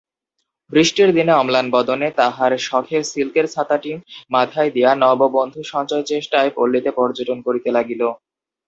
বৃষ্টির 0.71 1.09
দিনে 1.13 1.33
অম্লানবদনে 1.33 2.07
তাঁহার 2.15 2.51
শখের 2.59 3.03
সিল্কের 3.03 3.45
ছাতাটি 3.49 3.91
মাথায় 4.31 4.69
দিয়া 4.71 4.89
নববন্ধুসঞ্চয়চেষ্টায় 4.95 6.51
পল্লীতে 6.55 6.91
পর্যটন 6.91 7.37
করিতে 7.41 7.69
লাগিল। 7.71 8.01